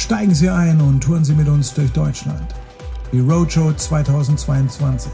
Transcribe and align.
Steigen 0.00 0.34
Sie 0.34 0.48
ein 0.48 0.80
und 0.80 1.02
touren 1.02 1.22
Sie 1.22 1.34
mit 1.34 1.46
uns 1.46 1.74
durch 1.74 1.92
Deutschland. 1.92 2.54
Die 3.12 3.20
Roadshow 3.20 3.70
2022. 3.70 5.12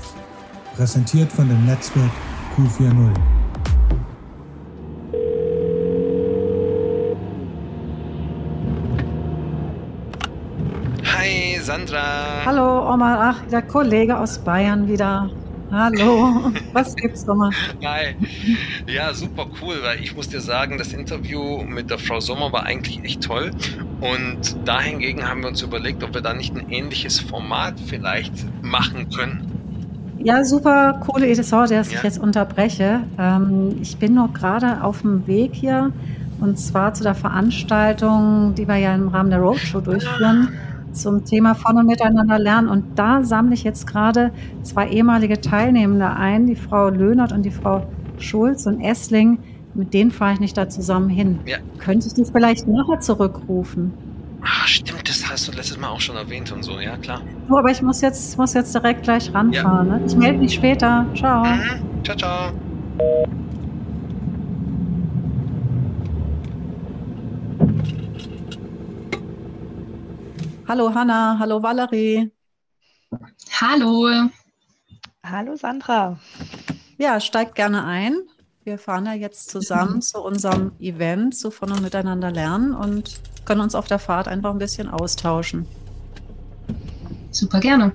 Präsentiert 0.77 1.31
von 1.31 1.49
dem 1.49 1.67
Netzwerk 1.67 2.09
Q40. 2.57 3.11
Hi, 11.05 11.59
Sandra. 11.61 12.45
Hallo, 12.45 12.95
Oma. 12.95 13.31
Ach, 13.31 13.51
der 13.51 13.63
Kollege 13.63 14.17
aus 14.17 14.39
Bayern 14.39 14.87
wieder. 14.87 15.29
Hallo, 15.73 16.53
was 16.73 16.95
gibt's 16.95 17.27
nochmal? 17.27 17.51
Hi. 17.85 18.15
Ja, 18.87 19.13
super 19.13 19.47
cool, 19.61 19.81
weil 19.83 20.01
ich 20.01 20.15
muss 20.15 20.29
dir 20.29 20.41
sagen, 20.41 20.79
das 20.79 20.93
Interview 20.93 21.65
mit 21.65 21.91
der 21.91 21.99
Frau 21.99 22.21
Sommer 22.21 22.53
war 22.53 22.63
eigentlich 22.63 23.03
echt 23.03 23.25
toll. 23.25 23.51
Und 24.01 24.57
dahingegen 24.67 25.29
haben 25.29 25.41
wir 25.41 25.49
uns 25.49 25.63
überlegt, 25.63 26.05
ob 26.05 26.15
wir 26.15 26.21
da 26.21 26.35
nicht 26.35 26.55
ein 26.55 26.71
ähnliches 26.71 27.21
Format 27.21 27.75
vielleicht 27.87 28.33
machen 28.63 29.09
können. 29.11 29.57
Ja, 30.19 30.45
super 30.45 31.01
coole 31.07 31.27
Idee. 31.31 31.43
Sorry, 31.43 31.69
dass 31.69 31.91
ja. 31.91 31.99
ich 31.99 32.05
jetzt 32.05 32.19
unterbreche. 32.19 33.01
Ähm, 33.19 33.77
ich 33.81 33.97
bin 33.97 34.15
noch 34.15 34.33
gerade 34.33 34.83
auf 34.83 35.03
dem 35.03 35.27
Weg 35.27 35.55
hier 35.55 35.93
und 36.41 36.59
zwar 36.59 36.93
zu 36.95 37.03
der 37.03 37.15
Veranstaltung, 37.15 38.55
die 38.55 38.69
wir 38.69 38.77
ja 38.77 38.95
im 38.95 39.09
Rahmen 39.09 39.31
der 39.31 39.39
Roadshow 39.39 39.81
durchführen 39.81 40.49
zum 40.93 41.25
Thema 41.25 41.55
von 41.55 41.77
und 41.77 41.87
miteinander 41.87 42.39
lernen. 42.39 42.69
Und 42.69 42.99
da 42.99 43.23
sammle 43.23 43.55
ich 43.55 43.65
jetzt 43.65 43.87
gerade 43.87 44.33
zwei 44.63 44.89
ehemalige 44.89 45.41
Teilnehmende 45.41 46.11
ein, 46.11 46.47
die 46.47 46.57
Frau 46.57 46.89
Löhnert 46.89 47.33
und 47.33 47.43
die 47.43 47.51
Frau 47.51 47.87
Schulz 48.19 48.67
und 48.67 48.81
Essling. 48.81 49.39
Mit 49.77 49.93
denen 49.93 50.11
fahre 50.11 50.33
ich 50.33 50.41
nicht 50.41 50.57
da 50.57 50.71
zusammen 50.71 51.11
hin. 51.11 51.41
Ja. 51.45 51.59
Könnte 51.79 52.07
ich 52.07 52.15
die 52.15 52.25
vielleicht 52.25 52.67
nachher 52.67 52.99
zurückrufen? 53.01 53.93
Ach, 54.43 54.67
stimmt, 54.67 55.07
das 55.07 55.29
hast 55.29 55.49
du 55.49 55.53
letztes 55.53 55.77
Mal 55.79 55.89
auch 55.89 56.01
schon 56.01 56.17
erwähnt 56.17 56.51
und 56.51 56.63
so, 56.63 56.81
ja 56.81 56.97
klar. 56.97 57.21
Oh, 57.51 57.57
aber 57.57 57.71
ich 57.71 57.83
muss 57.83 58.01
jetzt, 58.01 58.39
muss 58.39 58.55
jetzt 58.55 58.75
direkt 58.75 59.03
gleich 59.03 59.33
ranfahren. 59.35 59.89
Ja. 59.89 59.99
Ne? 59.99 60.07
Ich 60.07 60.17
melde 60.17 60.39
mich 60.39 60.55
später. 60.55 61.05
Ciao. 61.15 61.45
Mhm. 61.45 62.05
Ciao, 62.05 62.17
ciao. 62.17 62.53
Hallo 70.67 70.95
Hanna, 70.95 71.37
hallo 71.39 71.63
Valerie. 71.63 72.33
Hallo. 73.61 74.31
Hallo 75.23 75.57
Sandra. 75.57 76.19
Ja, 76.97 77.21
steigt 77.21 77.55
gerne 77.55 77.85
ein. 77.85 78.23
Wir 78.67 78.79
fahren 78.79 79.07
ja 79.07 79.13
jetzt 79.13 79.49
zusammen 79.49 80.03
zu 80.03 80.21
unserem 80.21 80.73
Event, 80.81 81.37
zu 81.37 81.53
von 81.53 81.71
und 81.71 81.83
miteinander 81.83 82.33
lernen 82.33 82.75
und 82.75 83.21
können 83.45 83.61
uns 83.61 83.77
auf 83.77 83.87
der 83.87 84.01
Fahrt 84.01 84.27
einfach 84.27 84.51
ein 84.51 84.59
bisschen 84.59 84.89
austauschen. 84.89 85.67
Super 87.31 87.61
gerne. 87.61 87.93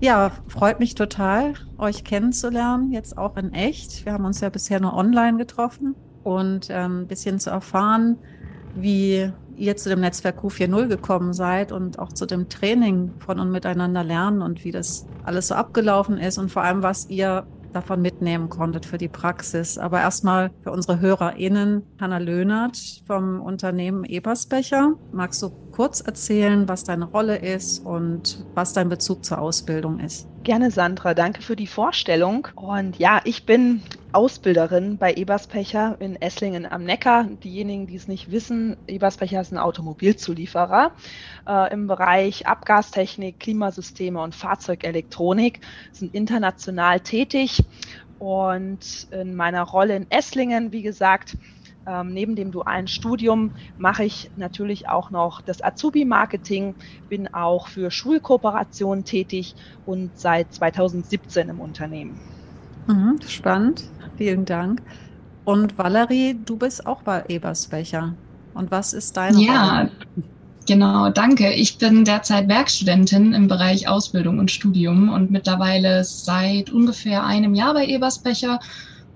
Ja, 0.00 0.32
freut 0.48 0.78
mich 0.78 0.94
total, 0.94 1.54
euch 1.78 2.04
kennenzulernen, 2.04 2.92
jetzt 2.92 3.16
auch 3.16 3.38
in 3.38 3.54
echt. 3.54 4.04
Wir 4.04 4.12
haben 4.12 4.26
uns 4.26 4.42
ja 4.42 4.50
bisher 4.50 4.78
nur 4.78 4.92
online 4.92 5.38
getroffen 5.38 5.94
und 6.22 6.68
ähm, 6.68 7.04
ein 7.04 7.06
bisschen 7.06 7.40
zu 7.40 7.48
erfahren, 7.48 8.18
wie 8.74 9.32
ihr 9.56 9.76
zu 9.78 9.88
dem 9.88 10.00
Netzwerk 10.00 10.38
Q40 10.38 10.88
gekommen 10.88 11.32
seid 11.32 11.72
und 11.72 11.98
auch 11.98 12.12
zu 12.12 12.26
dem 12.26 12.50
Training 12.50 13.12
von 13.20 13.40
und 13.40 13.52
miteinander 13.52 14.04
lernen 14.04 14.42
und 14.42 14.66
wie 14.66 14.70
das 14.70 15.06
alles 15.24 15.48
so 15.48 15.54
abgelaufen 15.54 16.18
ist 16.18 16.36
und 16.36 16.52
vor 16.52 16.62
allem, 16.62 16.82
was 16.82 17.08
ihr 17.08 17.46
davon 17.72 18.02
mitnehmen 18.02 18.48
konntet 18.48 18.86
für 18.86 18.98
die 18.98 19.08
Praxis. 19.08 19.78
Aber 19.78 20.00
erstmal 20.00 20.50
für 20.62 20.70
unsere 20.70 21.00
HörerInnen, 21.00 21.82
Hanna 22.00 22.18
Löhnert 22.18 23.02
vom 23.06 23.40
Unternehmen 23.40 24.04
Ebersbecher. 24.04 24.94
Magst 25.12 25.42
du 25.42 25.50
kurz 25.72 26.00
erzählen, 26.00 26.68
was 26.68 26.84
deine 26.84 27.06
Rolle 27.06 27.36
ist 27.36 27.84
und 27.84 28.44
was 28.54 28.72
dein 28.72 28.88
Bezug 28.88 29.24
zur 29.24 29.40
Ausbildung 29.40 30.00
ist? 30.00 30.28
Gerne, 30.42 30.70
Sandra. 30.70 31.14
Danke 31.14 31.42
für 31.42 31.56
die 31.56 31.66
Vorstellung. 31.66 32.48
Und 32.54 32.98
ja, 32.98 33.20
ich 33.24 33.46
bin 33.46 33.82
Ausbilderin 34.12 34.98
bei 34.98 35.14
Eberspecher 35.14 35.96
in 36.00 36.16
Esslingen 36.16 36.66
am 36.66 36.82
Neckar. 36.82 37.24
Diejenigen, 37.24 37.86
die 37.86 37.94
es 37.94 38.08
nicht 38.08 38.30
wissen, 38.30 38.76
Eberspecher 38.88 39.40
ist 39.40 39.52
ein 39.52 39.58
Automobilzulieferer 39.58 40.92
äh, 41.46 41.72
im 41.72 41.86
Bereich 41.86 42.46
Abgastechnik, 42.46 43.38
Klimasysteme 43.38 44.20
und 44.20 44.34
Fahrzeugelektronik, 44.34 45.60
sind 45.92 46.12
international 46.12 47.00
tätig. 47.00 47.62
Und 48.18 49.06
in 49.12 49.34
meiner 49.34 49.62
Rolle 49.62 49.96
in 49.96 50.10
Esslingen, 50.10 50.72
wie 50.72 50.82
gesagt, 50.82 51.36
ähm, 51.86 52.12
neben 52.12 52.36
dem 52.36 52.50
dualen 52.50 52.88
Studium 52.88 53.52
mache 53.76 54.04
ich 54.04 54.30
natürlich 54.34 54.88
auch 54.88 55.10
noch 55.10 55.40
das 55.40 55.62
Azubi-Marketing, 55.62 56.76
bin 57.08 57.32
auch 57.32 57.68
für 57.68 57.90
Schulkooperationen 57.90 59.04
tätig 59.04 59.54
und 59.84 60.18
seit 60.18 60.52
2017 60.52 61.48
im 61.48 61.60
Unternehmen. 61.60 62.20
Mhm, 62.86 63.20
spannend, 63.26 63.92
vielen 64.16 64.44
Dank. 64.44 64.82
Und 65.44 65.78
Valerie, 65.78 66.34
du 66.44 66.56
bist 66.56 66.86
auch 66.86 67.02
bei 67.02 67.24
Ebersbecher. 67.28 68.18
Und 68.54 68.70
was 68.70 68.92
ist 68.92 69.16
deine 69.16 69.38
Ja, 69.38 69.78
Rolle? 69.78 69.92
genau, 70.66 71.10
danke. 71.10 71.52
Ich 71.54 71.78
bin 71.78 72.04
derzeit 72.04 72.48
Werkstudentin 72.48 73.32
im 73.34 73.48
Bereich 73.48 73.88
Ausbildung 73.88 74.38
und 74.38 74.50
Studium 74.50 75.08
und 75.10 75.30
mittlerweile 75.30 76.04
seit 76.04 76.70
ungefähr 76.70 77.24
einem 77.24 77.54
Jahr 77.54 77.74
bei 77.74 77.86
Ebersbecher 77.86 78.58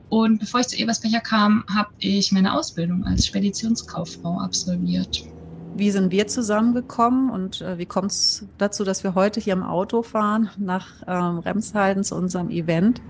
und 0.09 0.39
bevor 0.39 0.61
ich 0.61 0.69
zu 0.69 0.77
Ebersbecher 0.79 1.21
kam, 1.21 1.65
habe 1.73 1.91
ich 1.99 2.33
meine 2.33 2.55
Ausbildung 2.55 3.05
als 3.05 3.27
Speditionskauffrau 3.27 4.41
absolviert. 4.41 5.25
Wie 5.73 5.91
sind 5.91 6.13
wir 6.13 6.29
zusammengekommen 6.29 7.31
und 7.31 7.61
äh, 7.61 7.79
wie 7.79 7.87
kommt 7.87 8.13
es 8.13 8.47
dazu, 8.59 8.85
dass 8.85 9.03
wir 9.03 9.15
heute 9.17 9.41
hier 9.41 9.55
im 9.55 9.65
Auto 9.65 10.03
fahren 10.03 10.51
nach 10.57 11.03
ähm, 11.09 11.39
Remshalden 11.41 12.05
zu 12.05 12.15
unserem 12.17 12.49
Event? 12.51 13.03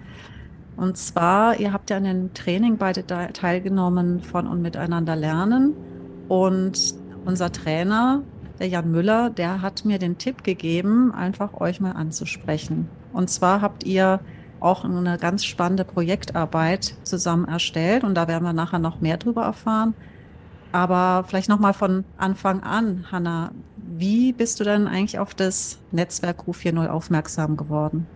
Und 0.76 0.96
zwar, 0.96 1.58
ihr 1.60 1.72
habt 1.72 1.90
ja 1.90 1.96
an 1.96 2.04
dem 2.04 2.34
Training 2.34 2.78
beide 2.78 3.06
teilgenommen 3.06 4.20
von 4.20 4.46
und 4.46 4.60
miteinander 4.60 5.14
lernen. 5.14 5.74
Und 6.28 6.94
unser 7.24 7.52
Trainer, 7.52 8.22
der 8.58 8.68
Jan 8.68 8.90
Müller, 8.90 9.30
der 9.30 9.62
hat 9.62 9.84
mir 9.84 9.98
den 9.98 10.18
Tipp 10.18 10.44
gegeben, 10.44 11.12
einfach 11.12 11.54
euch 11.60 11.80
mal 11.80 11.92
anzusprechen. 11.92 12.88
Und 13.12 13.30
zwar 13.30 13.60
habt 13.60 13.84
ihr 13.84 14.20
auch 14.60 14.84
eine 14.84 15.18
ganz 15.18 15.44
spannende 15.44 15.84
Projektarbeit 15.84 16.96
zusammen 17.02 17.46
erstellt 17.46 18.02
und 18.02 18.14
da 18.14 18.28
werden 18.28 18.44
wir 18.44 18.52
nachher 18.52 18.78
noch 18.78 19.00
mehr 19.00 19.18
drüber 19.18 19.42
erfahren. 19.42 19.94
Aber 20.72 21.24
vielleicht 21.28 21.48
noch 21.48 21.60
mal 21.60 21.74
von 21.74 22.04
Anfang 22.16 22.62
an, 22.62 23.04
Hanna, 23.12 23.52
wie 23.76 24.32
bist 24.32 24.58
du 24.58 24.64
denn 24.64 24.88
eigentlich 24.88 25.18
auf 25.18 25.34
das 25.34 25.78
Netzwerk 25.92 26.40
Q40 26.40 26.88
aufmerksam 26.88 27.56
geworden? 27.56 28.06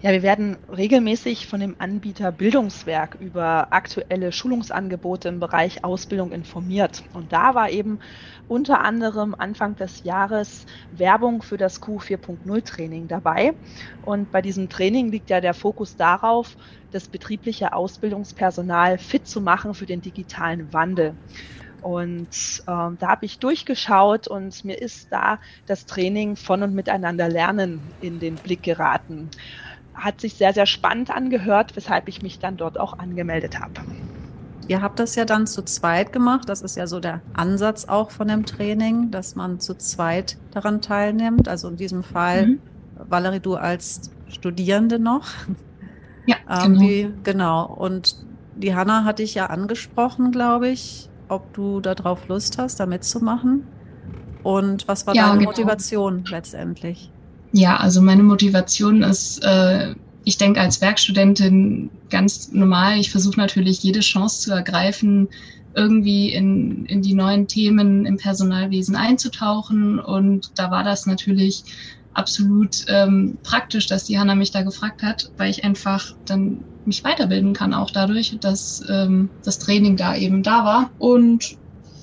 Ja, 0.00 0.12
wir 0.12 0.22
werden 0.22 0.58
regelmäßig 0.68 1.48
von 1.48 1.58
dem 1.58 1.74
Anbieter 1.80 2.30
Bildungswerk 2.30 3.16
über 3.16 3.72
aktuelle 3.72 4.30
Schulungsangebote 4.30 5.28
im 5.28 5.40
Bereich 5.40 5.82
Ausbildung 5.82 6.30
informiert. 6.30 7.02
Und 7.12 7.32
da 7.32 7.56
war 7.56 7.70
eben 7.70 7.98
unter 8.46 8.80
anderem 8.82 9.34
Anfang 9.36 9.74
des 9.74 10.04
Jahres 10.04 10.66
Werbung 10.92 11.42
für 11.42 11.56
das 11.56 11.80
Q4.0 11.82 12.62
Training 12.64 13.08
dabei. 13.08 13.54
Und 14.00 14.30
bei 14.30 14.40
diesem 14.40 14.68
Training 14.68 15.10
liegt 15.10 15.30
ja 15.30 15.40
der 15.40 15.54
Fokus 15.54 15.96
darauf, 15.96 16.56
das 16.90 17.08
betriebliche 17.08 17.72
Ausbildungspersonal 17.72 18.98
fit 18.98 19.26
zu 19.26 19.40
machen 19.40 19.74
für 19.74 19.86
den 19.86 20.00
digitalen 20.00 20.72
Wandel. 20.72 21.18
Und 21.80 22.62
ähm, 22.66 22.96
da 22.98 23.08
habe 23.08 23.24
ich 23.26 23.38
durchgeschaut 23.38 24.26
und 24.26 24.64
mir 24.64 24.80
ist 24.80 25.12
da 25.12 25.38
das 25.64 25.86
Training 25.86 26.34
von 26.34 26.62
und 26.64 26.74
miteinander 26.74 27.28
lernen 27.28 27.94
in 28.00 28.18
den 28.18 28.40
Blick 28.40 28.64
geraten 28.64 29.30
hat 29.98 30.20
sich 30.20 30.34
sehr, 30.34 30.52
sehr 30.54 30.66
spannend 30.66 31.10
angehört, 31.10 31.76
weshalb 31.76 32.08
ich 32.08 32.22
mich 32.22 32.38
dann 32.38 32.56
dort 32.56 32.78
auch 32.78 32.98
angemeldet 32.98 33.60
habe. 33.60 33.82
Ihr 34.68 34.82
habt 34.82 34.98
das 34.98 35.14
ja 35.14 35.24
dann 35.24 35.46
zu 35.46 35.62
zweit 35.62 36.12
gemacht. 36.12 36.48
Das 36.48 36.60
ist 36.60 36.76
ja 36.76 36.86
so 36.86 37.00
der 37.00 37.22
Ansatz 37.32 37.86
auch 37.86 38.10
von 38.10 38.28
dem 38.28 38.44
Training, 38.44 39.10
dass 39.10 39.34
man 39.34 39.60
zu 39.60 39.74
zweit 39.74 40.36
daran 40.52 40.82
teilnimmt. 40.82 41.48
Also 41.48 41.68
in 41.68 41.76
diesem 41.76 42.02
Fall, 42.02 42.46
mhm. 42.46 42.60
Valerie, 43.08 43.40
du 43.40 43.56
als 43.56 44.10
Studierende 44.28 44.98
noch. 44.98 45.28
Ja, 46.26 46.36
ähm, 46.50 46.74
genau. 46.74 46.80
Wie, 46.82 47.12
genau. 47.22 47.66
Und 47.66 48.16
die 48.56 48.74
Hanna 48.74 49.04
hatte 49.04 49.22
ich 49.22 49.34
ja 49.34 49.46
angesprochen, 49.46 50.32
glaube 50.32 50.68
ich, 50.68 51.08
ob 51.28 51.54
du 51.54 51.80
darauf 51.80 52.28
Lust 52.28 52.58
hast, 52.58 52.78
da 52.78 52.84
mitzumachen. 52.84 53.66
Und 54.42 54.86
was 54.86 55.06
war 55.06 55.14
ja, 55.14 55.28
deine 55.28 55.38
genau. 55.38 55.50
Motivation 55.50 56.24
letztendlich? 56.28 57.10
Ja, 57.52 57.76
also 57.76 58.02
meine 58.02 58.22
Motivation 58.22 59.02
ist, 59.02 59.42
äh, 59.42 59.94
ich 60.24 60.36
denke 60.36 60.60
als 60.60 60.80
Werkstudentin 60.80 61.90
ganz 62.10 62.52
normal. 62.52 62.98
Ich 62.98 63.10
versuche 63.10 63.40
natürlich 63.40 63.82
jede 63.82 64.00
Chance 64.00 64.40
zu 64.40 64.52
ergreifen, 64.52 65.28
irgendwie 65.74 66.32
in, 66.32 66.84
in 66.86 67.02
die 67.02 67.14
neuen 67.14 67.46
Themen 67.46 68.04
im 68.04 68.16
Personalwesen 68.16 68.96
einzutauchen. 68.96 69.98
Und 69.98 70.50
da 70.56 70.70
war 70.70 70.84
das 70.84 71.06
natürlich 71.06 71.64
absolut 72.12 72.84
ähm, 72.88 73.38
praktisch, 73.42 73.86
dass 73.86 74.04
die 74.04 74.18
Hanna 74.18 74.34
mich 74.34 74.50
da 74.50 74.62
gefragt 74.62 75.02
hat, 75.02 75.30
weil 75.36 75.50
ich 75.50 75.64
einfach 75.64 76.14
dann 76.26 76.64
mich 76.84 77.04
weiterbilden 77.04 77.52
kann, 77.52 77.72
auch 77.72 77.90
dadurch, 77.90 78.36
dass 78.40 78.82
ähm, 78.88 79.30
das 79.44 79.58
Training 79.58 79.96
da 79.96 80.16
eben 80.16 80.42
da 80.42 80.64
war. 80.64 80.90
Und 80.98 81.57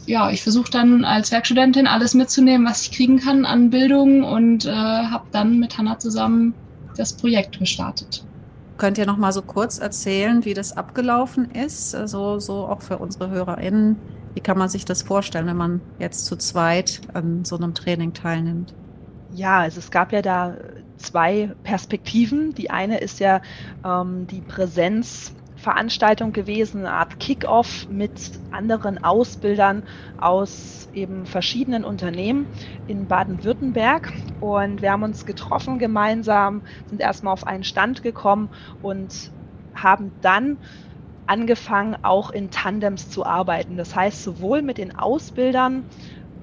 ja, 0.05 0.29
ich 0.29 0.43
versuche 0.43 0.71
dann 0.71 1.03
als 1.03 1.31
Werkstudentin 1.31 1.87
alles 1.87 2.13
mitzunehmen, 2.13 2.67
was 2.67 2.83
ich 2.83 2.91
kriegen 2.91 3.19
kann 3.19 3.45
an 3.45 3.69
Bildung 3.69 4.23
und 4.23 4.65
äh, 4.65 4.71
habe 4.71 5.25
dann 5.31 5.59
mit 5.59 5.77
Hanna 5.77 5.99
zusammen 5.99 6.53
das 6.97 7.13
Projekt 7.13 7.59
gestartet. 7.59 8.25
Könnt 8.77 8.97
ihr 8.97 9.05
noch 9.05 9.17
mal 9.17 9.31
so 9.31 9.41
kurz 9.41 9.79
erzählen, 9.79 10.43
wie 10.43 10.53
das 10.53 10.75
abgelaufen 10.75 11.51
ist? 11.51 11.95
Also 11.95 12.39
so 12.39 12.67
auch 12.67 12.81
für 12.81 12.97
unsere 12.97 13.29
HörerInnen. 13.29 13.95
Wie 14.33 14.41
kann 14.41 14.57
man 14.57 14.67
sich 14.67 14.83
das 14.83 15.01
vorstellen, 15.01 15.47
wenn 15.47 15.55
man 15.55 15.81
jetzt 15.97 16.25
zu 16.25 16.35
zweit 16.35 17.01
an 17.13 17.45
so 17.45 17.55
einem 17.55 17.73
Training 17.73 18.13
teilnimmt? 18.13 18.73
Ja, 19.33 19.59
also 19.59 19.79
es 19.79 19.91
gab 19.91 20.11
ja 20.11 20.21
da 20.21 20.55
zwei 20.97 21.51
Perspektiven. 21.63 22.53
Die 22.53 22.69
eine 22.69 22.99
ist 22.99 23.19
ja 23.19 23.41
ähm, 23.85 24.27
die 24.27 24.41
Präsenzveranstaltung 25.65 26.31
gewesen, 26.31 26.81
eine 26.85 26.94
Art 26.94 27.19
Kick-off 27.19 27.88
mit 27.89 28.39
anderen 28.51 29.03
Ausbildern 29.03 29.83
aus 30.15 30.88
eben 30.94 31.25
verschiedenen 31.25 31.83
Unternehmen 31.83 32.47
in 32.85 33.07
Baden-Württemberg. 33.07 34.13
Und 34.39 34.83
wir 34.83 34.91
haben 34.91 35.01
uns 35.01 35.25
getroffen 35.25 35.79
gemeinsam, 35.79 36.62
sind 36.85 37.01
erstmal 37.01 37.33
auf 37.33 37.47
einen 37.47 37.63
Stand 37.63 38.03
gekommen 38.03 38.50
und 38.79 39.31
haben 39.73 40.13
dann 40.21 40.59
angefangen, 41.25 41.97
auch 42.03 42.29
in 42.29 42.51
Tandems 42.51 43.09
zu 43.09 43.25
arbeiten. 43.25 43.75
Das 43.75 43.95
heißt, 43.95 44.21
sowohl 44.21 44.62
mit 44.62 44.77
den 44.77 44.95
Ausbildern, 44.95 45.85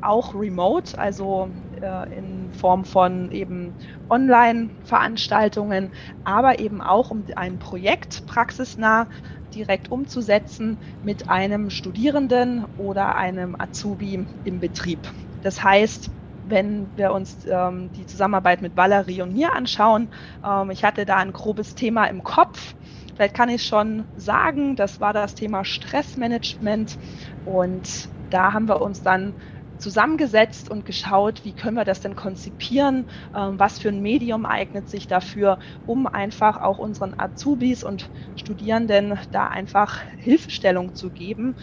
auch 0.00 0.34
remote, 0.34 0.98
also 0.98 1.52
äh, 1.82 2.16
in 2.16 2.52
Form 2.52 2.84
von 2.84 3.30
eben 3.30 3.74
Online-Veranstaltungen, 4.08 5.90
aber 6.24 6.58
eben 6.58 6.80
auch 6.80 7.10
um 7.10 7.24
ein 7.36 7.58
Projekt 7.58 8.24
praxisnah 8.26 9.08
direkt 9.54 9.90
umzusetzen 9.90 10.78
mit 11.02 11.28
einem 11.28 11.70
Studierenden 11.70 12.66
oder 12.76 13.16
einem 13.16 13.56
Azubi 13.58 14.26
im 14.44 14.60
Betrieb. 14.60 15.12
Das 15.42 15.62
heißt, 15.62 16.10
wenn 16.42 16.96
wir 16.96 17.12
uns 17.12 17.44
ähm, 17.46 17.92
die 17.92 18.06
Zusammenarbeit 18.06 18.62
mit 18.62 18.76
Valerie 18.76 19.22
und 19.22 19.32
mir 19.32 19.52
anschauen, 19.54 20.08
ähm, 20.44 20.70
ich 20.70 20.84
hatte 20.84 21.04
da 21.04 21.16
ein 21.16 21.32
grobes 21.32 21.74
Thema 21.74 22.06
im 22.06 22.22
Kopf. 22.22 22.74
Vielleicht 23.14 23.34
kann 23.34 23.48
ich 23.48 23.64
schon 23.64 24.06
sagen, 24.14 24.74
das 24.74 24.98
war 24.98 25.12
das 25.12 25.34
Thema 25.34 25.64
Stressmanagement 25.64 26.96
und 27.44 28.08
da 28.30 28.52
haben 28.52 28.68
wir 28.68 28.80
uns 28.80 29.02
dann 29.02 29.34
zusammengesetzt 29.82 30.70
und 30.70 30.86
geschaut, 30.86 31.44
wie 31.44 31.52
können 31.52 31.76
wir 31.76 31.84
das 31.84 32.00
denn 32.00 32.16
konzipieren, 32.16 33.06
ähm, 33.36 33.58
was 33.58 33.78
für 33.78 33.88
ein 33.88 34.00
Medium 34.00 34.46
eignet 34.46 34.88
sich 34.88 35.08
dafür, 35.08 35.58
um 35.86 36.06
einfach 36.06 36.62
auch 36.62 36.78
unseren 36.78 37.14
Azubis 37.18 37.84
und 37.84 38.08
Studierenden 38.36 39.18
da 39.32 39.48
einfach 39.48 40.00
Hilfestellung 40.18 40.94
zu 40.94 41.10
geben, 41.10 41.54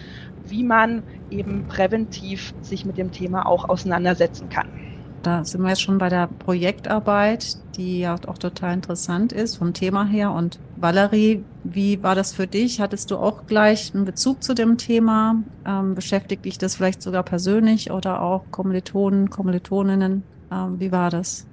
wie 0.45 0.63
man 0.63 1.03
eben 1.31 1.65
präventiv 1.67 2.53
sich 2.61 2.85
mit 2.85 2.97
dem 2.97 3.11
Thema 3.11 3.45
auch 3.45 3.69
auseinandersetzen 3.69 4.49
kann. 4.49 4.67
Da 5.23 5.43
sind 5.43 5.61
wir 5.61 5.69
jetzt 5.69 5.81
schon 5.81 5.97
bei 5.97 6.09
der 6.09 6.27
Projektarbeit, 6.27 7.45
die 7.75 7.99
ja 7.99 8.15
auch 8.27 8.37
total 8.37 8.73
interessant 8.73 9.33
ist 9.33 9.57
vom 9.57 9.73
Thema 9.73 10.05
her. 10.05 10.31
Und 10.31 10.59
Valerie, 10.81 11.45
wie 11.63 12.01
war 12.03 12.15
das 12.15 12.33
für 12.33 12.47
dich? 12.47 12.79
Hattest 12.79 13.11
du 13.11 13.17
auch 13.17 13.45
gleich 13.45 13.93
einen 13.93 14.05
Bezug 14.05 14.41
zu 14.43 14.53
dem 14.53 14.77
Thema? 14.77 15.43
Ähm, 15.65 15.93
beschäftigt 15.93 16.45
dich 16.45 16.57
das 16.57 16.75
vielleicht 16.75 17.01
sogar 17.01 17.23
persönlich 17.23 17.91
oder 17.91 18.21
auch 18.21 18.49
Kommilitonen, 18.49 19.29
Kommilitoninnen? 19.29 20.23
Ähm, 20.51 20.79
wie 20.79 20.91
war 20.91 21.09
das? 21.09 21.49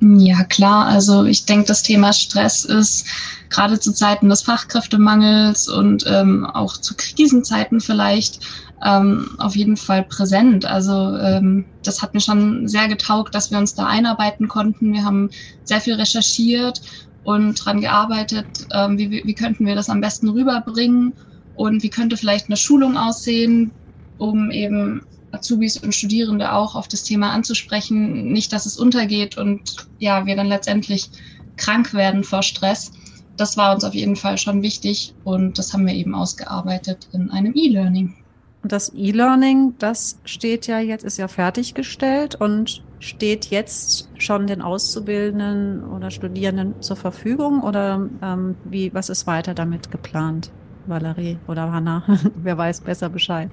Ja, 0.00 0.44
klar. 0.44 0.86
Also 0.86 1.24
ich 1.24 1.44
denke, 1.44 1.66
das 1.66 1.82
Thema 1.82 2.12
Stress 2.12 2.64
ist 2.64 3.06
gerade 3.50 3.78
zu 3.80 3.92
Zeiten 3.92 4.28
des 4.28 4.42
Fachkräftemangels 4.42 5.68
und 5.68 6.04
ähm, 6.06 6.44
auch 6.46 6.76
zu 6.76 6.94
Krisenzeiten 6.96 7.80
vielleicht 7.80 8.44
ähm, 8.84 9.28
auf 9.38 9.56
jeden 9.56 9.76
Fall 9.76 10.04
präsent. 10.04 10.64
Also 10.64 11.16
ähm, 11.16 11.66
das 11.82 12.02
hat 12.02 12.14
mir 12.14 12.20
schon 12.20 12.68
sehr 12.68 12.88
getaugt, 12.88 13.34
dass 13.34 13.50
wir 13.50 13.58
uns 13.58 13.74
da 13.74 13.86
einarbeiten 13.86 14.48
konnten. 14.48 14.92
Wir 14.92 15.04
haben 15.04 15.30
sehr 15.64 15.80
viel 15.80 15.94
recherchiert 15.94 16.80
und 17.28 17.62
dran 17.62 17.82
gearbeitet, 17.82 18.48
ähm, 18.72 18.96
wie, 18.96 19.10
wie 19.10 19.34
könnten 19.34 19.66
wir 19.66 19.74
das 19.74 19.90
am 19.90 20.00
besten 20.00 20.30
rüberbringen 20.30 21.12
und 21.52 21.82
wie 21.82 21.90
könnte 21.90 22.16
vielleicht 22.16 22.48
eine 22.48 22.56
Schulung 22.56 22.96
aussehen, 22.96 23.74
um 24.16 24.50
eben 24.50 25.02
Azubis 25.30 25.76
und 25.76 25.94
Studierende 25.94 26.54
auch 26.54 26.74
auf 26.74 26.88
das 26.88 27.02
Thema 27.02 27.32
anzusprechen, 27.32 28.32
nicht, 28.32 28.50
dass 28.54 28.64
es 28.64 28.78
untergeht 28.78 29.36
und 29.36 29.60
ja, 29.98 30.24
wir 30.24 30.36
dann 30.36 30.46
letztendlich 30.46 31.10
krank 31.58 31.92
werden 31.92 32.24
vor 32.24 32.42
Stress. 32.42 32.92
Das 33.36 33.58
war 33.58 33.74
uns 33.74 33.84
auf 33.84 33.94
jeden 33.94 34.16
Fall 34.16 34.38
schon 34.38 34.62
wichtig 34.62 35.14
und 35.22 35.58
das 35.58 35.74
haben 35.74 35.86
wir 35.86 35.92
eben 35.92 36.14
ausgearbeitet 36.14 37.08
in 37.12 37.30
einem 37.30 37.52
E-Learning. 37.54 38.14
Das 38.62 38.92
E-Learning, 38.94 39.74
das 39.78 40.18
steht 40.24 40.66
ja 40.66 40.80
jetzt, 40.80 41.04
ist 41.04 41.16
ja 41.16 41.28
fertiggestellt 41.28 42.34
und 42.34 42.82
steht 42.98 43.46
jetzt 43.46 44.10
schon 44.18 44.46
den 44.48 44.62
Auszubildenden 44.62 45.84
oder 45.84 46.10
Studierenden 46.10 46.82
zur 46.82 46.96
Verfügung 46.96 47.62
oder 47.62 48.08
ähm, 48.20 48.56
wie, 48.64 48.92
was 48.92 49.08
ist 49.08 49.26
weiter 49.26 49.54
damit 49.54 49.92
geplant, 49.92 50.50
Valerie 50.86 51.38
oder 51.46 51.72
Hanna? 51.72 52.02
Wer 52.34 52.58
weiß 52.58 52.80
besser 52.80 53.08
Bescheid? 53.08 53.48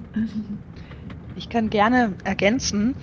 Ich 1.36 1.48
kann 1.48 1.70
gerne 1.70 2.14
ergänzen. 2.24 2.96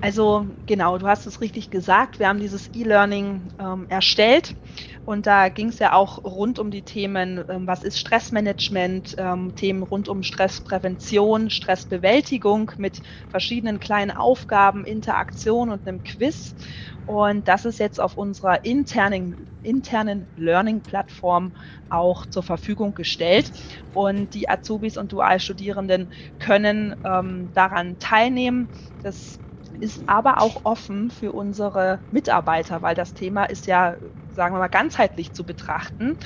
Also 0.00 0.46
genau, 0.66 0.98
du 0.98 1.06
hast 1.06 1.26
es 1.26 1.40
richtig 1.40 1.70
gesagt. 1.70 2.18
Wir 2.18 2.28
haben 2.28 2.40
dieses 2.40 2.70
E-Learning 2.74 3.42
ähm, 3.60 3.86
erstellt 3.88 4.56
und 5.04 5.26
da 5.26 5.48
ging 5.48 5.68
es 5.68 5.78
ja 5.80 5.92
auch 5.94 6.18
rund 6.24 6.58
um 6.58 6.70
die 6.70 6.82
Themen, 6.84 7.44
ähm, 7.48 7.66
was 7.66 7.82
ist 7.82 7.98
Stressmanagement, 7.98 9.14
ähm, 9.18 9.54
Themen 9.54 9.82
rund 9.82 10.08
um 10.08 10.22
Stressprävention, 10.22 11.50
Stressbewältigung 11.50 12.70
mit 12.76 13.02
verschiedenen 13.28 13.80
kleinen 13.80 14.12
Aufgaben, 14.12 14.84
Interaktion 14.84 15.70
und 15.70 15.86
einem 15.86 16.02
Quiz. 16.04 16.54
Und 17.04 17.48
das 17.48 17.64
ist 17.64 17.78
jetzt 17.78 18.00
auf 18.00 18.16
unserer 18.16 18.64
internen, 18.64 19.36
internen 19.60 20.28
Learning-Plattform 20.36 21.52
auch 21.88 22.26
zur 22.26 22.42
Verfügung 22.44 22.94
gestellt. 22.94 23.52
Und 23.92 24.34
die 24.34 24.48
Azubis 24.48 24.96
und 24.96 25.12
Dualstudierenden 25.12 26.10
können 26.38 26.94
ähm, 27.04 27.50
daran 27.54 27.98
teilnehmen. 27.98 28.70
Das 29.00 29.40
ist 29.80 30.08
aber 30.08 30.40
auch 30.40 30.64
offen 30.64 31.10
für 31.10 31.32
unsere 31.32 32.02
Mitarbeiter, 32.10 32.82
weil 32.82 32.94
das 32.94 33.14
Thema 33.14 33.44
ist 33.44 33.66
ja, 33.66 33.96
sagen 34.32 34.54
wir 34.54 34.58
mal, 34.58 34.68
ganzheitlich 34.68 35.32
zu 35.34 35.44
betrachten. 35.46 36.16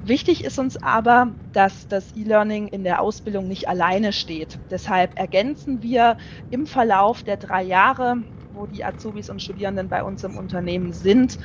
Wichtig 0.00 0.44
ist 0.44 0.58
uns 0.58 0.76
aber, 0.76 1.36
dass 1.52 1.88
das 1.88 2.14
E-Learning 2.14 2.68
in 2.68 2.84
der 2.84 3.00
Ausbildung 3.00 3.48
nicht 3.48 3.68
alleine 3.68 4.12
steht. 4.12 4.60
Deshalb 4.70 5.18
ergänzen 5.18 5.82
wir 5.82 6.16
im 6.50 6.66
Verlauf 6.66 7.22
der 7.22 7.36
drei 7.38 7.62
Jahre 7.62 8.16
wo 8.54 8.66
die 8.66 8.84
Azubis 8.84 9.28
und 9.28 9.42
Studierenden 9.42 9.88
bei 9.88 10.02
uns 10.02 10.22
im 10.22 10.36
Unternehmen 10.36 10.92
sind, 10.92 11.38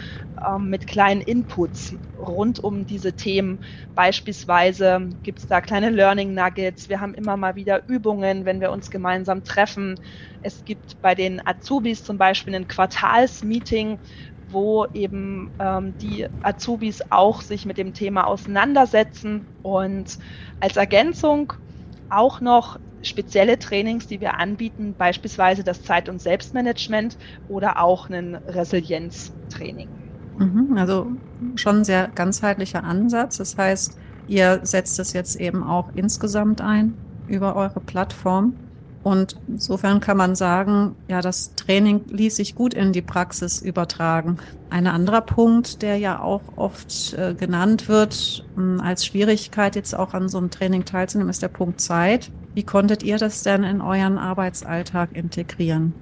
ähm, 0.46 0.70
mit 0.70 0.88
kleinen 0.88 1.22
Inputs 1.22 1.96
rund 2.18 2.60
um 2.60 2.86
diese 2.86 3.14
Themen. 3.16 3.60
Beispielsweise 3.96 5.10
gibt 5.24 5.40
es 5.40 5.48
da 5.48 5.60
kleine 5.62 5.90
Learning 5.90 6.34
Nuggets. 6.34 6.88
Wir 6.88 7.00
haben 7.02 7.14
immer 7.14 7.36
mal 7.36 7.56
wieder 7.56 7.84
Übungen, 7.88 8.46
wenn 8.46 8.62
wir 8.62 8.72
uns 8.72 8.90
gemeinsam 8.90 9.44
treffen. 9.44 9.96
Es 10.42 10.64
gibt 10.64 11.02
bei 11.02 11.16
den 11.16 11.42
Azubis 11.46 12.04
zum 12.04 12.18
Beispiel 12.18 12.56
ein 12.56 12.68
Quartalsmeeting, 12.68 14.00
wo 14.52 14.86
eben 14.94 15.50
ähm, 15.60 15.94
die 16.02 16.28
Azubis 16.44 17.02
auch 17.10 17.42
sich 17.42 17.66
mit 17.66 17.78
dem 17.78 17.94
Thema 17.94 18.28
auseinandersetzen 18.28 19.46
und 19.62 20.18
als 20.60 20.78
Ergänzung 20.78 21.54
auch 22.10 22.42
noch 22.42 22.80
spezielle 23.02 23.58
Trainings, 23.60 24.08
die 24.08 24.20
wir 24.20 24.40
anbieten, 24.40 24.96
beispielsweise 24.98 25.64
das 25.64 25.84
Zeit- 25.84 26.10
und 26.10 26.22
Selbstmanagement 26.22 27.18
oder 27.48 27.82
auch 27.82 28.10
ein 28.10 28.36
Resilienztraining. 28.36 29.90
Mhm, 30.38 30.78
also 30.78 31.12
schon 31.56 31.78
ein 31.78 31.84
sehr 31.84 32.10
ganzheitlicher 32.14 32.84
Ansatz. 32.84 33.38
Das 33.38 33.58
heißt, 33.58 33.98
ihr 34.28 34.60
setzt 34.64 35.00
es 35.00 35.14
jetzt 35.14 35.36
eben 35.36 35.64
auch 35.64 35.90
insgesamt 35.96 36.62
ein 36.62 36.94
über 37.28 37.56
eure 37.56 37.80
Plattform. 37.80 38.54
Und 39.02 39.38
insofern 39.48 40.02
kann 40.02 40.18
man 40.18 40.36
sagen, 40.36 40.96
ja, 41.08 41.22
das 41.22 41.56
Training 41.56 42.02
ließ 42.10 42.36
sich 42.36 42.56
gut 42.56 42.74
in 42.74 42.92
die 42.92 43.02
Praxis 43.02 43.62
übertragen. 43.62 44.38
Ein 44.70 44.88
anderer 44.88 45.22
Punkt, 45.22 45.82
der 45.82 45.98
ja 45.98 46.20
auch 46.20 46.42
oft 46.58 47.14
äh, 47.14 47.34
genannt 47.34 47.88
wird 47.88 48.46
äh, 48.58 48.82
als 48.82 49.06
Schwierigkeit, 49.06 49.76
jetzt 49.76 49.96
auch 49.96 50.14
an 50.14 50.28
so 50.28 50.38
einem 50.38 50.50
Training 50.52 50.84
teilzunehmen, 50.84 51.30
ist 51.30 51.42
der 51.42 51.48
Punkt 51.48 51.80
Zeit. 51.80 52.30
Wie 52.54 52.64
konntet 52.64 53.04
ihr 53.04 53.18
das 53.18 53.44
denn 53.44 53.64
in 53.64 53.80
euren 53.80 54.18
Arbeitsalltag 54.18 55.16
integrieren? 55.16 55.94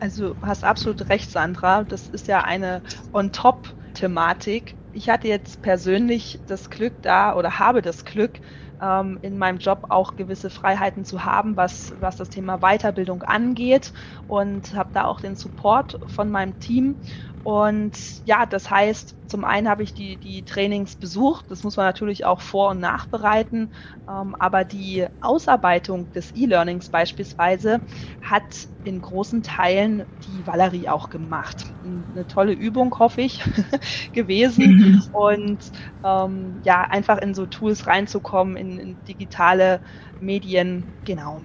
Also 0.00 0.34
du 0.34 0.36
hast 0.42 0.64
absolut 0.64 1.08
recht, 1.08 1.30
Sandra. 1.30 1.84
Das 1.84 2.08
ist 2.08 2.26
ja 2.26 2.42
eine 2.42 2.82
On-Top-Thematik. 3.12 4.74
Ich 4.92 5.08
hatte 5.08 5.28
jetzt 5.28 5.62
persönlich 5.62 6.38
das 6.48 6.68
Glück 6.68 6.92
da 7.02 7.34
oder 7.34 7.58
habe 7.58 7.80
das 7.80 8.04
Glück, 8.04 8.40
ähm, 8.82 9.18
in 9.22 9.38
meinem 9.38 9.58
Job 9.58 9.86
auch 9.90 10.16
gewisse 10.16 10.50
Freiheiten 10.50 11.04
zu 11.04 11.24
haben, 11.24 11.56
was, 11.56 11.94
was 11.98 12.16
das 12.16 12.28
Thema 12.30 12.58
Weiterbildung 12.58 13.22
angeht 13.22 13.92
und 14.26 14.74
habe 14.74 14.90
da 14.92 15.04
auch 15.04 15.20
den 15.20 15.36
Support 15.36 15.98
von 16.06 16.30
meinem 16.30 16.58
Team. 16.58 16.98
Und 17.44 17.98
ja, 18.24 18.46
das 18.46 18.70
heißt, 18.70 19.16
zum 19.26 19.44
einen 19.44 19.68
habe 19.68 19.82
ich 19.82 19.94
die, 19.94 20.18
die 20.18 20.44
Trainings 20.44 20.94
besucht, 20.94 21.50
das 21.50 21.64
muss 21.64 21.76
man 21.76 21.86
natürlich 21.86 22.24
auch 22.24 22.40
vor- 22.40 22.70
und 22.70 22.78
nachbereiten, 22.80 23.72
ähm, 24.08 24.36
aber 24.38 24.64
die 24.64 25.06
Ausarbeitung 25.20 26.12
des 26.12 26.32
E-Learnings 26.34 26.88
beispielsweise 26.90 27.80
hat 28.20 28.68
in 28.84 29.00
großen 29.00 29.42
Teilen 29.42 30.04
die 30.24 30.46
Valerie 30.46 30.88
auch 30.88 31.08
gemacht. 31.08 31.74
Eine 31.82 32.26
tolle 32.28 32.52
Übung, 32.52 32.94
hoffe 32.98 33.22
ich, 33.22 33.40
gewesen. 34.12 34.76
Und 35.10 35.70
ähm, 36.04 36.60
ja, 36.64 36.82
einfach 36.82 37.18
in 37.18 37.34
so 37.34 37.46
Tools 37.46 37.86
reinzukommen, 37.86 38.56
in, 38.56 38.78
in 38.78 39.04
digitale 39.04 39.80
Medien, 40.18 40.94
genau. 41.04 41.42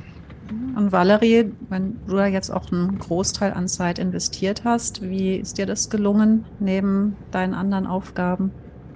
Und 0.75 0.91
Valerie, 0.91 1.51
wenn 1.69 1.97
du 2.07 2.15
da 2.15 2.27
jetzt 2.27 2.51
auch 2.51 2.71
einen 2.71 2.99
Großteil 2.99 3.53
an 3.53 3.67
Zeit 3.67 3.99
investiert 3.99 4.63
hast, 4.63 5.01
wie 5.01 5.35
ist 5.35 5.57
dir 5.57 5.65
das 5.65 5.89
gelungen 5.89 6.45
neben 6.59 7.15
deinen 7.31 7.53
anderen 7.53 7.87
Aufgaben? 7.87 8.51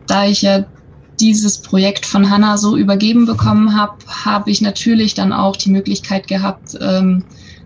Da 0.07 0.25
ich 0.25 0.41
ja 0.41 0.65
dieses 1.19 1.61
Projekt 1.61 2.05
von 2.05 2.29
Hanna 2.29 2.57
so 2.57 2.77
übergeben 2.77 3.25
bekommen 3.25 3.75
habe, 3.75 3.93
habe 4.07 4.49
ich 4.49 4.61
natürlich 4.61 5.13
dann 5.13 5.33
auch 5.33 5.55
die 5.55 5.71
Möglichkeit 5.71 6.27
gehabt, 6.27 6.77
ähm, 6.79 7.23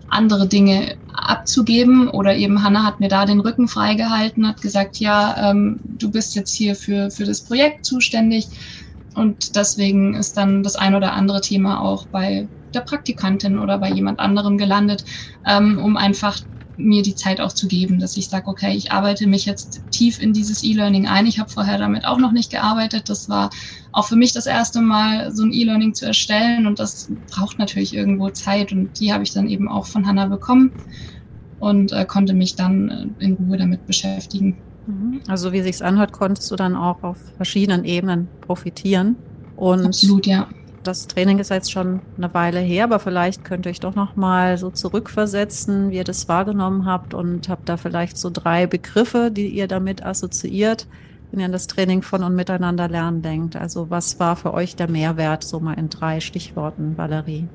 andere 0.08 0.46
Dinge 0.46 0.96
abzugeben 1.12 2.08
oder 2.08 2.36
eben 2.36 2.62
Hanna 2.62 2.84
hat 2.84 3.00
mir 3.00 3.08
da 3.08 3.24
den 3.24 3.40
Rücken 3.40 3.68
freigehalten, 3.68 4.46
hat 4.46 4.60
gesagt, 4.62 4.98
ja, 4.98 5.50
ähm, 5.50 5.80
du 5.84 6.10
bist 6.10 6.34
jetzt 6.34 6.54
hier 6.54 6.76
für, 6.76 7.10
für 7.10 7.24
das 7.24 7.40
Projekt 7.40 7.84
zuständig 7.84 8.46
und 9.14 9.56
deswegen 9.56 10.14
ist 10.14 10.36
dann 10.36 10.62
das 10.62 10.76
ein 10.76 10.94
oder 10.94 11.14
andere 11.14 11.40
Thema 11.40 11.80
auch 11.80 12.06
bei 12.06 12.48
der 12.76 12.82
Praktikantin 12.82 13.58
oder 13.58 13.78
bei 13.78 13.90
jemand 13.90 14.20
anderem 14.20 14.58
gelandet, 14.58 15.04
ähm, 15.46 15.78
um 15.78 15.96
einfach 15.96 16.40
mir 16.78 17.02
die 17.02 17.14
Zeit 17.14 17.40
auch 17.40 17.52
zu 17.52 17.68
geben, 17.68 17.98
dass 17.98 18.16
ich 18.16 18.28
sage, 18.28 18.48
okay, 18.48 18.74
ich 18.76 18.92
arbeite 18.92 19.26
mich 19.26 19.46
jetzt 19.46 19.80
tief 19.90 20.20
in 20.20 20.32
dieses 20.32 20.62
E-Learning 20.62 21.06
ein. 21.06 21.26
Ich 21.26 21.38
habe 21.38 21.50
vorher 21.50 21.78
damit 21.78 22.04
auch 22.04 22.18
noch 22.18 22.32
nicht 22.32 22.50
gearbeitet. 22.50 23.08
Das 23.08 23.28
war 23.28 23.50
auch 23.92 24.06
für 24.06 24.16
mich 24.16 24.32
das 24.32 24.46
erste 24.46 24.80
Mal, 24.80 25.34
so 25.34 25.44
ein 25.44 25.52
E-Learning 25.52 25.94
zu 25.94 26.06
erstellen 26.06 26.66
und 26.66 26.78
das 26.78 27.10
braucht 27.30 27.58
natürlich 27.58 27.94
irgendwo 27.94 28.28
Zeit 28.30 28.72
und 28.72 29.00
die 29.00 29.12
habe 29.12 29.24
ich 29.24 29.32
dann 29.32 29.48
eben 29.48 29.68
auch 29.68 29.86
von 29.86 30.06
Hanna 30.06 30.26
bekommen 30.26 30.72
und 31.58 31.92
äh, 31.92 32.04
konnte 32.04 32.34
mich 32.34 32.56
dann 32.56 33.16
äh, 33.20 33.24
in 33.24 33.34
Ruhe 33.34 33.56
damit 33.56 33.86
beschäftigen. 33.86 34.56
Mhm. 34.86 35.20
Also 35.26 35.52
wie 35.52 35.62
sich's 35.62 35.80
anhört, 35.80 36.12
konntest 36.12 36.50
du 36.50 36.56
dann 36.56 36.76
auch 36.76 37.02
auf 37.02 37.16
verschiedenen 37.36 37.84
Ebenen 37.84 38.28
profitieren. 38.42 39.16
Und 39.56 39.86
Absolut, 39.86 40.26
ja 40.26 40.46
das 40.86 41.06
Training 41.06 41.38
ist 41.38 41.50
jetzt 41.50 41.72
schon 41.72 42.00
eine 42.16 42.32
Weile 42.32 42.60
her, 42.60 42.84
aber 42.84 42.98
vielleicht 42.98 43.44
könnt 43.44 43.66
ihr 43.66 43.70
euch 43.70 43.80
doch 43.80 43.94
noch 43.94 44.16
mal 44.16 44.58
so 44.58 44.70
zurückversetzen, 44.70 45.90
wie 45.90 45.96
ihr 45.96 46.04
das 46.04 46.28
wahrgenommen 46.28 46.86
habt 46.86 47.14
und 47.14 47.48
habt 47.48 47.68
da 47.68 47.76
vielleicht 47.76 48.16
so 48.16 48.30
drei 48.30 48.66
Begriffe, 48.66 49.30
die 49.30 49.48
ihr 49.48 49.68
damit 49.68 50.04
assoziiert, 50.04 50.86
wenn 51.30 51.40
ihr 51.40 51.46
an 51.46 51.52
das 51.52 51.66
Training 51.66 52.02
von 52.02 52.22
und 52.22 52.34
miteinander 52.34 52.88
lernen 52.88 53.22
denkt. 53.22 53.56
Also 53.56 53.90
was 53.90 54.20
war 54.20 54.36
für 54.36 54.54
euch 54.54 54.76
der 54.76 54.88
Mehrwert, 54.88 55.44
so 55.44 55.60
mal 55.60 55.74
in 55.74 55.88
drei 55.88 56.20
Stichworten, 56.20 56.96
Valerie? 56.96 57.46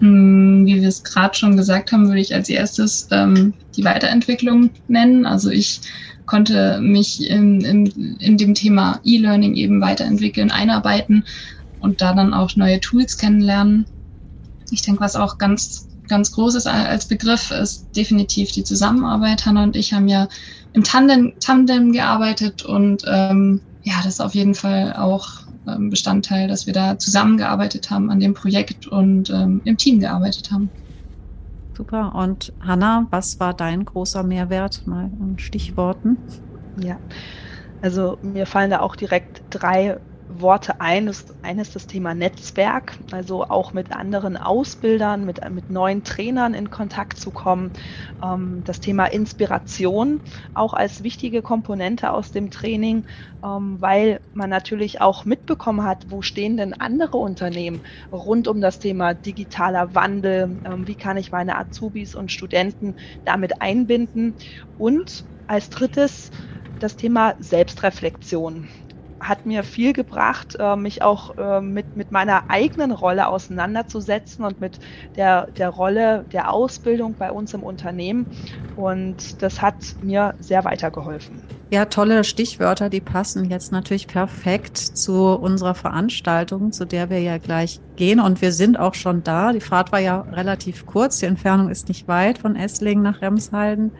Hm, 0.00 0.66
wie 0.66 0.80
wir 0.80 0.88
es 0.88 1.04
gerade 1.04 1.34
schon 1.34 1.56
gesagt 1.56 1.92
haben, 1.92 2.08
würde 2.08 2.20
ich 2.20 2.34
als 2.34 2.48
erstes 2.48 3.08
ähm, 3.10 3.54
die 3.76 3.84
Weiterentwicklung 3.84 4.70
nennen. 4.88 5.26
Also 5.26 5.50
ich 5.50 5.80
konnte 6.26 6.80
mich 6.80 7.28
in, 7.28 7.60
in, 7.60 8.16
in 8.18 8.36
dem 8.36 8.54
Thema 8.54 9.00
E-Learning 9.04 9.54
eben 9.54 9.80
weiterentwickeln, 9.80 10.50
einarbeiten 10.50 11.24
und 11.80 12.00
da 12.00 12.14
dann 12.14 12.34
auch 12.34 12.56
neue 12.56 12.80
Tools 12.80 13.18
kennenlernen. 13.18 13.86
Ich 14.70 14.82
denke, 14.82 15.00
was 15.00 15.16
auch 15.16 15.38
ganz, 15.38 15.88
ganz 16.08 16.32
groß 16.32 16.54
ist 16.54 16.66
als 16.66 17.06
Begriff, 17.06 17.50
ist 17.50 17.94
definitiv 17.96 18.52
die 18.52 18.64
Zusammenarbeit. 18.64 19.46
Hanna 19.46 19.64
und 19.64 19.76
ich 19.76 19.92
haben 19.92 20.08
ja 20.08 20.28
im 20.72 20.84
Tandem, 20.84 21.32
Tandem 21.40 21.92
gearbeitet 21.92 22.62
und 22.62 23.04
ähm, 23.06 23.60
ja, 23.82 23.94
das 24.04 24.14
ist 24.14 24.20
auf 24.20 24.34
jeden 24.34 24.54
Fall 24.54 24.94
auch 24.94 25.28
ähm, 25.66 25.90
Bestandteil, 25.90 26.48
dass 26.48 26.66
wir 26.66 26.72
da 26.72 26.98
zusammengearbeitet 26.98 27.90
haben 27.90 28.10
an 28.10 28.20
dem 28.20 28.34
Projekt 28.34 28.86
und 28.86 29.30
ähm, 29.30 29.62
im 29.64 29.76
Team 29.76 30.00
gearbeitet 30.00 30.50
haben. 30.50 30.70
Super. 31.76 32.14
Und 32.14 32.52
Hanna, 32.60 33.06
was 33.10 33.40
war 33.40 33.54
dein 33.54 33.84
großer 33.84 34.22
Mehrwert? 34.22 34.86
Mal 34.86 35.10
in 35.18 35.38
Stichworten. 35.38 36.18
Ja, 36.78 36.98
also 37.80 38.18
mir 38.22 38.46
fallen 38.46 38.70
da 38.70 38.80
auch 38.80 38.96
direkt 38.96 39.42
drei 39.50 39.98
Worte 40.30 40.80
ein. 40.80 41.06
Das 41.06 41.26
eine 41.42 41.62
ist 41.62 41.74
das 41.74 41.86
Thema 41.86 42.14
Netzwerk, 42.14 42.98
also 43.10 43.44
auch 43.48 43.72
mit 43.72 43.92
anderen 43.92 44.36
Ausbildern, 44.36 45.24
mit, 45.24 45.40
mit 45.50 45.70
neuen 45.70 46.04
Trainern 46.04 46.54
in 46.54 46.70
Kontakt 46.70 47.18
zu 47.18 47.32
kommen. 47.32 47.72
Ähm, 48.22 48.62
das 48.64 48.80
Thema 48.80 49.06
Inspiration 49.06 50.20
auch 50.54 50.72
als 50.74 51.02
wichtige 51.02 51.42
Komponente 51.42 52.12
aus 52.12 52.30
dem 52.30 52.50
Training, 52.50 53.06
ähm, 53.42 53.80
weil 53.80 54.20
man 54.32 54.50
natürlich 54.50 55.00
auch 55.00 55.24
mitbekommen 55.24 55.82
hat, 55.84 56.04
wo 56.08 56.22
stehen 56.22 56.56
denn 56.56 56.74
andere 56.74 57.16
Unternehmen 57.18 57.82
rund 58.12 58.46
um 58.48 58.60
das 58.60 58.78
Thema 58.78 59.14
digitaler 59.14 59.94
Wandel, 59.94 60.60
ähm, 60.64 60.86
wie 60.86 60.96
kann 60.96 61.16
ich 61.16 61.32
meine 61.32 61.56
Azubis 61.58 62.14
und 62.14 62.30
Studenten 62.30 62.94
damit 63.24 63.60
einbinden 63.60 64.36
und 64.76 65.24
als 65.46 65.70
drittes 65.70 66.30
das 66.78 66.96
Thema 66.96 67.34
Selbstreflexion 67.38 68.68
hat 69.20 69.46
mir 69.46 69.62
viel 69.62 69.92
gebracht, 69.92 70.56
äh, 70.58 70.76
mich 70.76 71.02
auch 71.02 71.36
äh, 71.36 71.60
mit, 71.60 71.96
mit 71.96 72.10
meiner 72.10 72.48
eigenen 72.48 72.90
Rolle 72.90 73.28
auseinanderzusetzen 73.28 74.44
und 74.44 74.60
mit 74.60 74.78
der, 75.16 75.46
der 75.48 75.68
Rolle 75.68 76.24
der 76.32 76.52
Ausbildung 76.52 77.14
bei 77.18 77.30
uns 77.30 77.54
im 77.54 77.62
Unternehmen. 77.62 78.26
Und 78.76 79.42
das 79.42 79.60
hat 79.60 79.76
mir 80.02 80.34
sehr 80.40 80.64
weitergeholfen. 80.64 81.42
Ja, 81.72 81.84
tolle 81.84 82.24
Stichwörter, 82.24 82.90
die 82.90 83.00
passen 83.00 83.48
jetzt 83.48 83.70
natürlich 83.70 84.08
perfekt 84.08 84.76
zu 84.76 85.28
unserer 85.28 85.76
Veranstaltung, 85.76 86.72
zu 86.72 86.84
der 86.84 87.10
wir 87.10 87.20
ja 87.20 87.38
gleich 87.38 87.78
gehen. 87.94 88.18
Und 88.18 88.42
wir 88.42 88.52
sind 88.52 88.76
auch 88.76 88.94
schon 88.94 89.22
da. 89.22 89.52
Die 89.52 89.60
Fahrt 89.60 89.92
war 89.92 90.00
ja 90.00 90.22
relativ 90.32 90.84
kurz. 90.84 91.18
Die 91.18 91.26
Entfernung 91.26 91.68
ist 91.68 91.88
nicht 91.88 92.08
weit 92.08 92.38
von 92.38 92.56
Esslingen 92.56 93.04
nach 93.04 93.22
Remshalden 93.22 93.92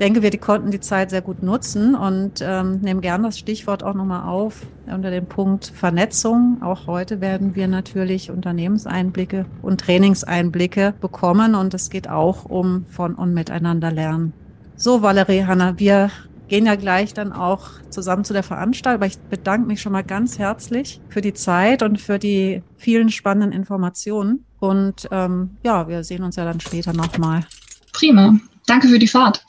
denke, 0.00 0.22
wir 0.22 0.36
konnten 0.38 0.70
die 0.70 0.80
Zeit 0.80 1.10
sehr 1.10 1.20
gut 1.20 1.42
nutzen 1.42 1.94
und 1.94 2.40
ähm, 2.40 2.80
nehmen 2.80 3.02
gern 3.02 3.22
das 3.22 3.38
Stichwort 3.38 3.84
auch 3.84 3.94
nochmal 3.94 4.28
auf 4.28 4.62
unter 4.86 5.10
dem 5.10 5.26
Punkt 5.26 5.66
Vernetzung. 5.66 6.62
Auch 6.62 6.86
heute 6.86 7.20
werden 7.20 7.54
wir 7.54 7.68
natürlich 7.68 8.30
Unternehmenseinblicke 8.30 9.44
und 9.62 9.82
Trainingseinblicke 9.82 10.94
bekommen 11.00 11.54
und 11.54 11.74
es 11.74 11.90
geht 11.90 12.08
auch 12.08 12.46
um 12.46 12.86
von 12.88 13.14
und 13.14 13.34
miteinander 13.34 13.92
lernen. 13.92 14.32
So, 14.74 15.02
Valerie, 15.02 15.44
Hanna, 15.44 15.78
wir 15.78 16.10
gehen 16.48 16.66
ja 16.66 16.74
gleich 16.74 17.14
dann 17.14 17.32
auch 17.32 17.68
zusammen 17.90 18.24
zu 18.24 18.32
der 18.32 18.42
Veranstaltung. 18.42 19.02
Aber 19.02 19.06
ich 19.06 19.18
bedanke 19.18 19.66
mich 19.66 19.82
schon 19.82 19.92
mal 19.92 20.02
ganz 20.02 20.38
herzlich 20.38 21.00
für 21.08 21.20
die 21.20 21.34
Zeit 21.34 21.82
und 21.82 22.00
für 22.00 22.18
die 22.18 22.62
vielen 22.76 23.10
spannenden 23.10 23.52
Informationen. 23.52 24.46
Und 24.58 25.08
ähm, 25.12 25.58
ja, 25.62 25.88
wir 25.88 26.02
sehen 26.02 26.22
uns 26.22 26.36
ja 26.36 26.44
dann 26.44 26.60
später 26.60 26.92
nochmal. 26.92 27.46
Prima. 27.92 28.34
Danke 28.70 28.86
für 28.86 29.00
die 29.00 29.08
Fahrt. 29.08 29.44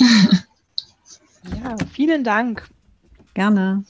ja, 1.63 1.75
vielen 1.93 2.23
Dank. 2.23 2.67
Gerne. 3.35 3.85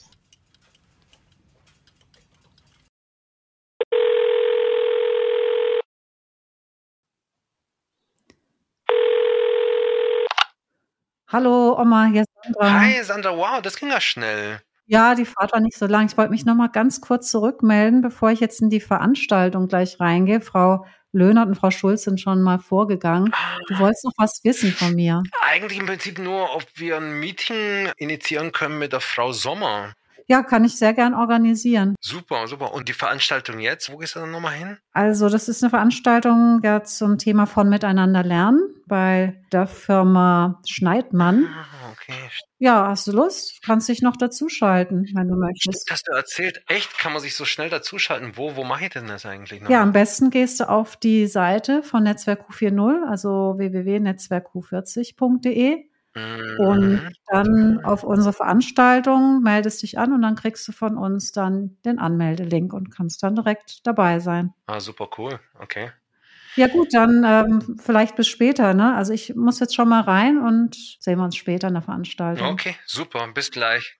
Hallo 11.28 11.80
Oma, 11.80 12.04
hier 12.12 12.20
ist 12.20 12.28
Sandra. 12.44 12.80
Hi 12.80 13.02
Sandra, 13.02 13.34
wow, 13.34 13.62
das 13.62 13.76
ging 13.76 13.88
ja 13.88 14.02
schnell. 14.02 14.60
Ja, 14.86 15.14
die 15.14 15.24
Fahrt 15.24 15.52
war 15.52 15.60
nicht 15.60 15.78
so 15.78 15.86
lang. 15.86 16.06
Ich 16.06 16.16
wollte 16.16 16.30
mich 16.30 16.44
noch 16.44 16.54
mal 16.54 16.68
ganz 16.68 17.00
kurz 17.00 17.30
zurückmelden, 17.30 18.02
bevor 18.02 18.30
ich 18.30 18.40
jetzt 18.40 18.60
in 18.60 18.70
die 18.70 18.80
Veranstaltung 18.80 19.68
gleich 19.68 20.00
reingehe. 20.00 20.40
Frau 20.40 20.84
Löhnert 21.12 21.48
und 21.48 21.54
Frau 21.54 21.70
Schulz 21.70 22.04
sind 22.04 22.20
schon 22.20 22.42
mal 22.42 22.58
vorgegangen. 22.58 23.32
Du 23.68 23.78
wolltest 23.78 24.04
noch 24.04 24.14
was 24.16 24.40
wissen 24.44 24.72
von 24.72 24.94
mir. 24.94 25.22
Eigentlich 25.42 25.78
im 25.78 25.86
Prinzip 25.86 26.18
nur, 26.18 26.54
ob 26.56 26.64
wir 26.76 26.96
ein 26.96 27.20
Meeting 27.20 27.90
initiieren 27.96 28.52
können 28.52 28.78
mit 28.78 28.92
der 28.92 29.00
Frau 29.00 29.32
Sommer. 29.32 29.92
Ja, 30.26 30.42
kann 30.42 30.64
ich 30.64 30.76
sehr 30.76 30.94
gern 30.94 31.14
organisieren. 31.14 31.94
Super, 32.00 32.46
super. 32.46 32.72
Und 32.72 32.88
die 32.88 32.92
Veranstaltung 32.92 33.58
jetzt, 33.58 33.92
wo 33.92 33.98
gehst 33.98 34.14
du 34.16 34.20
dann 34.20 34.30
nochmal 34.30 34.54
hin? 34.54 34.78
Also, 34.92 35.28
das 35.28 35.48
ist 35.48 35.62
eine 35.62 35.70
Veranstaltung 35.70 36.60
ja, 36.62 36.82
zum 36.84 37.18
Thema 37.18 37.46
von 37.46 37.68
Miteinander 37.68 38.22
lernen 38.22 38.60
bei 38.86 39.42
der 39.52 39.66
Firma 39.66 40.60
Schneidmann. 40.66 41.46
Ah, 41.46 41.81
okay. 42.02 42.28
Ja, 42.58 42.88
hast 42.88 43.06
du 43.06 43.12
Lust? 43.12 43.62
Kannst 43.62 43.88
dich 43.88 44.02
noch 44.02 44.16
dazuschalten, 44.16 45.08
wenn 45.14 45.28
du 45.28 45.36
möchtest. 45.36 45.88
Hast 45.90 46.08
du 46.08 46.12
erzählt? 46.12 46.64
Echt? 46.68 46.98
Kann 46.98 47.12
man 47.12 47.20
sich 47.20 47.36
so 47.36 47.44
schnell 47.44 47.68
dazuschalten? 47.70 48.36
Wo, 48.36 48.56
wo 48.56 48.64
mache 48.64 48.84
ich 48.84 48.90
denn 48.90 49.06
das 49.06 49.24
eigentlich 49.26 49.60
noch? 49.60 49.70
Ja, 49.70 49.82
am 49.82 49.92
besten 49.92 50.30
gehst 50.30 50.60
du 50.60 50.68
auf 50.68 50.96
die 50.96 51.26
Seite 51.26 51.82
von 51.82 52.04
Netzwerk 52.04 52.48
Q40, 52.48 53.08
also 53.08 53.54
www.netzwerkq40.de 53.56 55.88
und 56.14 56.90
mhm. 56.90 57.08
dann 57.26 57.84
auf 57.84 58.04
unsere 58.04 58.34
Veranstaltung 58.34 59.40
meldest 59.42 59.82
dich 59.82 59.98
an 59.98 60.12
und 60.12 60.20
dann 60.20 60.36
kriegst 60.36 60.68
du 60.68 60.72
von 60.72 60.98
uns 60.98 61.32
dann 61.32 61.78
den 61.84 61.98
Anmeldelink 61.98 62.74
und 62.74 62.94
kannst 62.94 63.22
dann 63.22 63.34
direkt 63.34 63.86
dabei 63.86 64.20
sein. 64.20 64.52
Ah, 64.66 64.80
super 64.80 65.08
cool. 65.16 65.40
Okay. 65.58 65.90
Ja 66.56 66.66
gut, 66.68 66.88
dann 66.92 67.24
ähm, 67.26 67.76
vielleicht 67.82 68.16
bis 68.16 68.28
später. 68.28 68.74
Ne? 68.74 68.94
Also 68.94 69.12
ich 69.12 69.34
muss 69.34 69.60
jetzt 69.60 69.74
schon 69.74 69.88
mal 69.88 70.02
rein 70.02 70.38
und 70.38 70.76
sehen 71.00 71.18
wir 71.18 71.24
uns 71.24 71.36
später 71.36 71.68
in 71.68 71.74
der 71.74 71.82
Veranstaltung. 71.82 72.48
Okay, 72.48 72.76
super. 72.84 73.26
Bis 73.32 73.50
gleich. 73.50 73.90